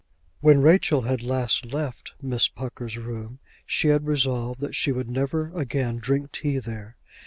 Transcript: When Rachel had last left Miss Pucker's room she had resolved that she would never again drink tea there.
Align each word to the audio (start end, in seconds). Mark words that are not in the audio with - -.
When 0.39 0.61
Rachel 0.63 1.01
had 1.03 1.21
last 1.21 1.63
left 1.63 2.13
Miss 2.23 2.47
Pucker's 2.47 2.97
room 2.97 3.37
she 3.67 3.89
had 3.89 4.07
resolved 4.07 4.59
that 4.59 4.73
she 4.75 4.91
would 4.91 5.11
never 5.11 5.53
again 5.55 5.99
drink 5.99 6.31
tea 6.31 6.57
there. 6.57 6.97